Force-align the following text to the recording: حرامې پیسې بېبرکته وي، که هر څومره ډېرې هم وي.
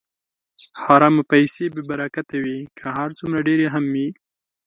حرامې 0.81 1.23
پیسې 1.31 1.65
بېبرکته 1.75 2.35
وي، 2.43 2.59
که 2.77 2.85
هر 2.97 3.09
څومره 3.19 3.39
ډېرې 3.47 3.67
هم 3.73 3.85
وي. 3.93 4.09